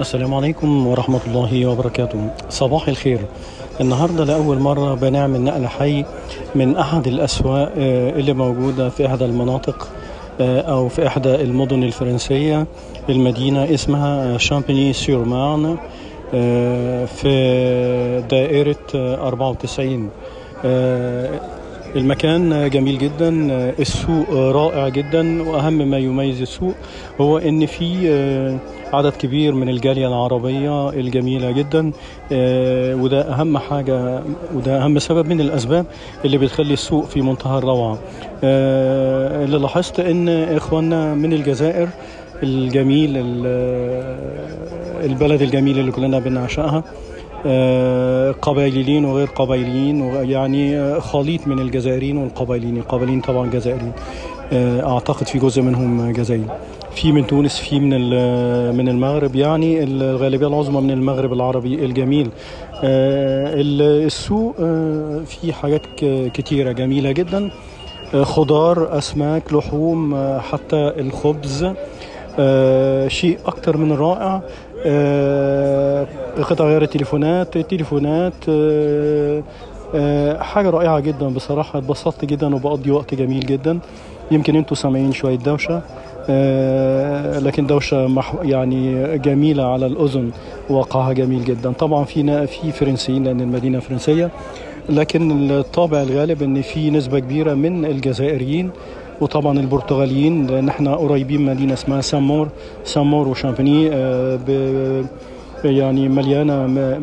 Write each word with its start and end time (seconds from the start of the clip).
السلام 0.00 0.34
عليكم 0.34 0.86
ورحمة 0.86 1.20
الله 1.26 1.66
وبركاته. 1.66 2.30
صباح 2.48 2.88
الخير. 2.88 3.20
النهاردة 3.80 4.24
لأول 4.24 4.58
مرة 4.58 4.94
بنعمل 4.94 5.40
نقل 5.40 5.66
حي 5.66 6.04
من 6.54 6.76
أحد 6.76 7.06
الأسواق 7.06 7.72
آه، 7.78 8.10
اللي 8.10 8.32
موجودة 8.32 8.88
في 8.88 9.06
إحدى 9.06 9.24
المناطق 9.24 9.88
آه، 10.40 10.60
أو 10.60 10.88
في 10.88 11.06
إحدى 11.06 11.34
المدن 11.34 11.82
الفرنسية 11.82 12.66
المدينة 13.08 13.74
اسمها 13.74 14.38
شامبيني 14.38 14.92
سور 14.92 15.24
مارن 15.24 15.76
في 17.06 18.24
دائرة 18.30 18.76
آه، 18.94 19.26
94 19.28 20.10
آه، 20.64 21.40
المكان 21.96 22.70
جميل 22.70 22.98
جدا 22.98 23.28
السوق 23.78 24.30
رائع 24.30 24.88
جدا 24.88 25.42
وأهم 25.42 25.90
ما 25.90 25.98
يميز 25.98 26.40
السوق 26.42 26.74
هو 27.20 27.38
إن 27.38 27.66
في 27.66 28.08
آه، 28.10 28.56
عدد 28.96 29.12
كبير 29.12 29.54
من 29.54 29.68
الجالية 29.68 30.08
العربية 30.08 30.90
الجميلة 30.90 31.50
جدا 31.50 31.92
آه، 32.32 32.94
وده 32.94 33.20
أهم 33.32 33.58
حاجة 33.58 34.22
وده 34.54 34.84
أهم 34.84 34.98
سبب 34.98 35.26
من 35.28 35.40
الأسباب 35.40 35.86
اللي 36.24 36.38
بتخلي 36.38 36.72
السوق 36.72 37.04
في 37.06 37.22
منتهى 37.22 37.58
الروعة. 37.58 37.98
آه، 38.44 39.44
اللي 39.44 39.58
لاحظت 39.58 40.00
إن 40.00 40.28
إخواننا 40.28 41.14
من 41.14 41.32
الجزائر 41.32 41.88
الجميل 42.42 43.10
ال- 43.16 44.20
البلد 45.10 45.42
الجميل 45.42 45.78
اللي 45.78 45.92
كلنا 45.92 46.18
بنعشقها 46.18 46.84
قبائليين 48.42 49.04
وغير 49.04 49.26
قبائليين 49.26 50.00
يعني 50.30 50.78
آه، 50.78 50.98
خليط 50.98 51.46
من 51.46 51.58
الجزائريين 51.58 52.16
والقبائليين. 52.16 52.76
القبائليين 52.76 53.20
طبعا 53.20 53.50
جزائريين. 53.50 53.92
آه، 54.52 54.92
أعتقد 54.94 55.26
في 55.28 55.38
جزء 55.38 55.62
منهم 55.62 56.12
جزائري 56.12 56.44
في 56.94 57.12
من 57.12 57.26
تونس 57.26 57.58
في 57.60 57.80
من 57.80 57.90
من 58.76 58.88
المغرب. 58.88 59.36
يعني 59.36 59.82
الغالبية 59.82 60.46
العظمى 60.46 60.80
من 60.80 60.90
المغرب 60.90 61.32
العربي 61.32 61.74
الجميل. 61.84 62.28
آه، 62.84 63.54
ال- 63.54 64.06
السوق 64.06 64.54
آه، 64.60 65.20
فيه 65.26 65.52
حاجات 65.52 65.82
كتيرة 66.34 66.72
جميلة 66.72 67.12
جدا. 67.12 67.50
آه، 68.14 68.22
خضار 68.22 68.98
أسماك 68.98 69.52
لحوم 69.52 70.14
آه، 70.14 70.38
حتى 70.38 70.92
الخبز. 70.98 71.66
آه، 72.38 73.08
شيء 73.08 73.38
أكتر 73.46 73.76
من 73.76 73.92
رائع. 73.92 74.34
آه، 74.34 74.42
قطع 76.42 76.64
غير 76.64 76.82
التليفونات. 76.82 77.56
التليفونات 77.56 78.32
آه، 78.48 79.42
آه، 79.94 80.42
حاجة 80.42 80.70
رائعة 80.70 81.00
جدا 81.00 81.28
بصراحة. 81.28 81.78
اتبسطت 81.78 82.24
جدا 82.24 82.54
وبقضي 82.54 82.90
وقت 82.90 83.14
جميل 83.14 83.40
جدا. 83.46 83.78
يمكن 84.30 84.56
أنتوا 84.56 84.76
سامعين 84.76 85.12
شوية 85.12 85.36
دوشة. 85.36 85.82
آه، 86.30 87.38
لكن 87.38 87.66
دوشة 87.66 88.22
يعني 88.42 89.18
جميلة 89.18 89.72
على 89.72 89.86
الأذن 89.86 90.30
وقعها 90.70 91.12
جميل 91.12 91.44
جدا. 91.44 91.72
طبعا 91.72 92.04
في 92.04 92.46
في 92.46 92.72
فرنسيين 92.72 93.24
لأن 93.24 93.40
المدينة 93.40 93.78
فرنسية. 93.78 94.30
لكن 94.88 95.50
الطابع 95.50 96.02
الغالب 96.02 96.42
إن 96.42 96.62
في 96.62 96.90
نسبة 96.90 97.18
كبيرة 97.18 97.54
من 97.54 97.84
الجزائريين 97.84 98.70
وطبعا 99.20 99.58
البرتغاليين 99.60 100.68
إحنا 100.68 100.94
قريبين 100.94 101.44
مدينة 101.44 101.72
اسمها 101.72 102.00
سامور 102.00 102.48
سامور 102.84 103.28
وشامباني 103.28 103.90
آه، 103.92 105.04
يعني 105.64 106.08
مليانة 106.08 106.52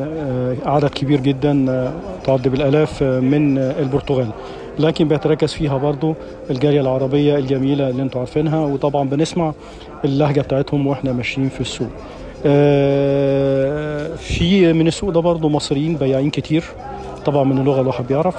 آه، 0.00 0.56
عدد 0.64 0.88
كبير 0.88 1.20
جدا 1.20 1.70
آه، 1.70 1.92
تعد 2.24 2.48
بالآلاف 2.48 3.02
من 3.02 3.58
البرتغال. 3.58 4.28
لكن 4.78 5.08
بيتركز 5.08 5.52
فيها 5.52 5.76
برضو 5.76 6.14
الجالية 6.50 6.80
العربية 6.80 7.36
الجميلة 7.36 7.90
اللي 7.90 8.02
أنتم 8.02 8.18
عارفينها 8.18 8.58
وطبعا 8.66 9.08
بنسمع 9.08 9.52
اللهجة 10.04 10.40
بتاعتهم 10.40 10.86
وإحنا 10.86 11.12
ماشيين 11.12 11.48
في 11.48 11.60
السوق. 11.60 11.88
في 14.16 14.72
من 14.72 14.86
السوق 14.86 15.10
ده 15.10 15.20
برضو 15.20 15.48
مصريين 15.48 15.96
بياعين 15.96 16.30
كتير 16.30 16.64
طبعا 17.24 17.44
من 17.44 17.58
اللغة 17.58 17.80
الواحد 17.80 18.06
بيعرف. 18.06 18.36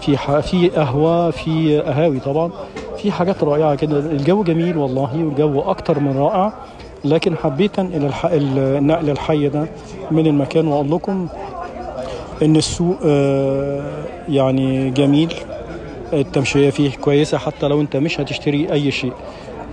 في. 0.00 0.16
في 0.42 0.68
قهوة 0.68 1.30
في 1.30 1.78
قهاوي 1.80 2.20
طبعا. 2.20 2.50
في 2.98 3.12
حاجات 3.12 3.44
رائعة 3.44 3.74
كده. 3.74 3.98
الجو 3.98 4.42
جميل 4.42 4.76
والله 4.76 5.24
والجو 5.24 5.60
أكتر 5.60 6.00
من 6.00 6.16
رائع. 6.18 6.52
لكن 7.04 7.36
حبيت 7.36 7.78
إلى 7.78 8.06
الح... 8.06 8.26
النقل 8.32 9.10
الحي 9.10 9.48
ده 9.48 9.66
من 10.10 10.26
المكان. 10.26 10.68
وأقول 10.68 10.90
لكم 10.90 11.28
إن 12.42 12.56
السوق 12.56 12.96
آه، 13.04 13.82
يعني 14.28 14.90
جميل. 14.90 15.34
التمشية 16.12 16.70
فيه 16.70 16.90
كويسة 16.90 17.38
حتى 17.38 17.68
لو 17.68 17.80
أنت 17.80 17.96
مش 17.96 18.20
هتشتري 18.20 18.72
أي 18.72 18.90
شيء. 18.90 19.12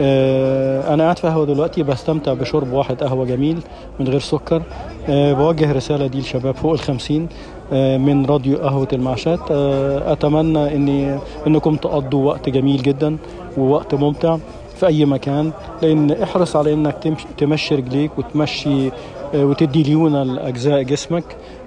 آه، 0.01 0.93
أنا 0.93 1.03
قاعد 1.03 1.19
في 1.19 1.27
قهوة 1.27 1.45
دلوقتي 1.45 1.83
بستمتع 1.83 2.33
بشرب 2.33 2.73
واحد 2.73 3.03
قهوة 3.03 3.25
جميل 3.25 3.57
من 3.99 4.07
غير 4.07 4.19
سكر. 4.19 4.61
آه، 5.09 5.33
بوجه 5.33 5.71
رسالة 5.71 6.07
دي 6.07 6.19
لشباب 6.19 6.55
فوق 6.55 6.71
الخمسين. 6.71 7.27
من 7.71 8.25
راديو 8.25 8.57
قهوة 8.57 8.87
المعشات 8.93 9.39
آه، 9.51 10.13
أتمنى 10.13 10.75
اني 10.75 11.19
إنكم 11.47 11.75
تقضوا 11.75 12.25
وقت 12.25 12.49
جميل 12.49 12.81
جدا 12.81 13.17
ووقت 13.57 13.95
ممتع 13.95 14.37
في 14.75 14.87
أي 14.87 15.05
مكان 15.05 15.51
لأن 15.81 16.11
احرص 16.11 16.55
على 16.55 16.73
إنك 16.73 16.95
تمشي 17.37 17.75
رجليك 17.75 18.11
وتمشي 18.17 18.87
آه، 18.87 18.91
وتدي 19.35 19.83
ليونة 19.83 20.23
لاجزاء 20.23 20.81
جسمك 20.83 21.23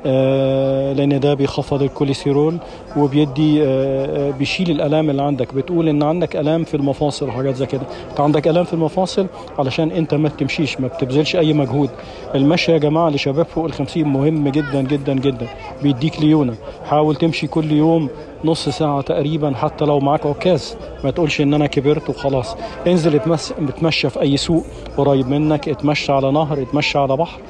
آه، 0.07 0.93
لأن 0.93 1.21
ده 1.21 1.35
بيخفض 1.35 1.83
الكوليسترول 1.83 2.57
وبيدي 2.97 3.63
آه، 3.63 3.67
آه، 3.67 4.31
بيشيل 4.31 4.71
الألام 4.71 5.11
اللي 5.11 5.23
عندك. 5.23 5.55
بتقول 5.55 5.89
إن 5.89 6.03
عندك 6.03 6.37
ألام 6.37 6.65
في 6.65 6.75
المفاصل 6.77 7.29
وحاجات 7.29 7.55
زي 7.55 7.67
كده. 7.67 7.81
أنت 8.11 8.21
عندك 8.21 8.49
ألام 8.49 8.65
في 8.65 8.73
المفاصل 8.73 9.27
علشان 9.59 9.91
أنت 9.91 10.15
ما 10.15 10.29
بتمشيش 10.29 10.81
ما 10.81 10.89
بتبذلش 10.89 11.37
أي 11.37 11.53
مجهود. 11.53 11.91
المشي 12.35 12.73
يا 12.73 12.79
جماعة 12.79 13.09
لشباب 13.09 13.47
فوق 13.47 13.65
الخمسين 13.65 14.09
مهم 14.09 14.49
جدا 14.49 14.83
جدا 14.83 15.15
جدا. 15.15 15.47
بيديك 15.83 16.21
ليونة. 16.21 16.55
حاول 16.85 17.17
تمشي 17.17 17.47
كل 17.47 17.73
يوم 17.73 18.09
نص 18.45 18.69
ساعة 18.69 19.01
تقريبا 19.01 19.55
حتى 19.55 19.85
لو 19.85 20.01
معاك 20.01 20.27
عكاز. 20.27 20.77
ما 21.05 21.11
تقولش 21.11 21.41
إن 21.41 21.55
أنا 21.55 21.67
كبرت 21.67 22.11
وخلاص. 22.11 22.57
انزل 22.87 23.21
اتمشى 23.69 24.11
في 24.11 24.21
أي 24.21 24.37
سوق 24.37 24.65
قريب 24.97 25.29
منك 25.29 25.69
اتمشى 25.69 26.13
على 26.13 26.33
نهر 26.33 26.63
اتمشى 26.63 26.99
على 26.99 27.17
بحر. 27.17 27.41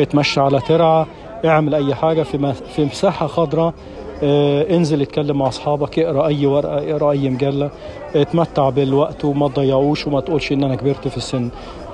اتمشى 0.00 0.40
على 0.40 0.60
ترعة 0.60 1.06
اعمل 1.44 1.74
أي 1.74 1.94
حاجة 1.94 2.22
في 2.22 2.52
في 2.54 2.84
مساحة 2.84 3.26
خضراء 3.26 3.74
آه 4.22 4.76
انزل 4.76 5.02
اتكلم 5.02 5.38
مع 5.38 5.48
أصحابك 5.48 5.98
اقرأ 5.98 6.26
أي 6.26 6.46
ورقة 6.46 6.90
اقرأ 6.92 7.10
أي 7.10 7.28
مجلة. 7.30 7.70
اتمتع 8.16 8.68
بالوقت 8.70 9.24
وما 9.24 9.48
تضيعوش 9.48 10.06
وما 10.06 10.20
تقولش 10.20 10.52
إن 10.52 10.64
أنا 10.64 10.74
كبرت 10.74 11.08
في 11.08 11.16
السن. 11.16 11.48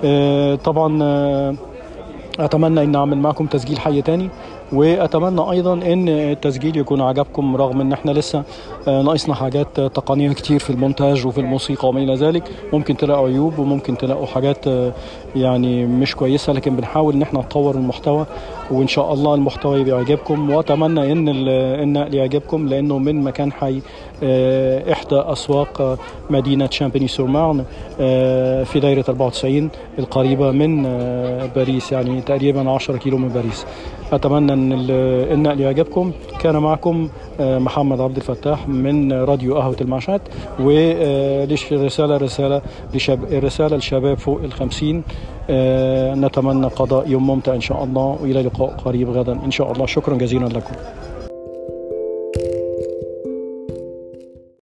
آه 0.04 0.54
طبعا 0.54 0.98
آه 1.02 1.54
أتمنى 2.40 2.82
ان 2.82 2.96
أعمل 2.96 3.18
معكم 3.18 3.46
تسجيل 3.46 3.78
حي 3.80 4.02
تاني. 4.02 4.28
وأتمنى 4.74 5.50
أيضا 5.50 5.72
إن 5.72 6.08
التسجيل 6.08 6.76
يكون 6.76 7.00
عجبكم 7.00 7.56
رغم 7.56 7.80
إن 7.80 7.92
إحنا 7.92 8.10
لسه 8.10 8.42
آه، 8.88 9.02
ناقصنا 9.02 9.34
حاجات 9.34 9.78
آه، 9.78 9.88
تقنية 9.88 10.32
كتير 10.32 10.58
في 10.58 10.70
المونتاج 10.70 11.26
وفي 11.26 11.40
الموسيقى 11.40 11.88
وما 11.88 12.00
إلى 12.00 12.14
ذلك. 12.14 12.42
ممكن 12.72 12.96
تلاقوا 12.96 13.28
عيوب 13.28 13.58
وممكن 13.58 13.96
تلاقوا 13.96 14.26
حاجات 14.26 14.68
آه، 14.68 14.92
يعني 15.36 15.86
مش 15.86 16.14
كويسة 16.16 16.52
لكن 16.52 16.76
بنحاول 16.76 17.14
إن 17.14 17.22
إحنا 17.22 17.38
نطور 17.40 17.74
المحتوى 17.74 18.26
وإن 18.70 18.88
شاء 18.88 19.12
الله 19.12 19.34
المحتوى 19.34 19.80
يبقى 19.80 19.96
يعجبكم. 19.96 20.50
وأتمنى 20.50 21.12
إن 21.12 21.28
ال- 21.28 21.48
النقل 21.82 22.14
يعجبكم 22.14 22.68
لأنه 22.68 22.98
من 22.98 23.22
مكان 23.24 23.52
حي 23.52 23.80
إحدى 24.92 25.16
أسواق 25.16 25.98
مدينة 26.30 26.68
شامبيني 26.70 27.08
سور 27.08 27.26
مارن 27.26 27.64
في 28.64 28.80
دايرة 28.82 29.04
94 29.08 29.68
القريبة 29.98 30.50
من 30.50 30.82
باريس 31.56 31.92
يعني 31.92 32.20
تقريبا 32.20 32.70
10 32.70 32.96
كيلو 32.96 33.18
من 33.18 33.28
باريس. 33.28 33.66
أتمنى 34.12 34.52
أن 34.52 34.72
ال- 34.72 35.32
النقل 35.32 35.60
يعجبكم. 35.60 36.12
كان 36.40 36.56
معكم 36.56 37.08
آه، 37.40 37.58
محمد 37.58 38.00
عبد 38.00 38.16
الفتاح 38.16 38.68
من 38.68 39.12
راديو 39.12 39.54
قهوة 39.56 39.76
المعشات 39.80 40.20
رساله 42.18 42.62
لشاب 42.94 43.24
رسالة 43.32 43.76
للشباب 43.76 44.18
فوق 44.18 44.40
الخمسين 44.44 45.02
آه، 45.50 46.14
نتمنى 46.14 46.66
قضاء 46.66 47.08
يوم 47.08 47.26
ممتع 47.26 47.54
إن 47.54 47.60
شاء 47.60 47.84
الله 47.84 48.18
وإلى 48.22 48.42
لقاء 48.42 48.68
قريب 48.84 49.10
غدا 49.10 49.32
إن 49.32 49.50
شاء 49.50 49.72
الله. 49.72 49.86
شكرا 49.86 50.14
جزيلا 50.16 50.46
لكم. 50.46 50.74